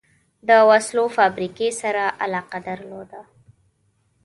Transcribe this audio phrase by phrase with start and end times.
[0.47, 3.21] د وسلو فابریکې سره علاقه درلوده.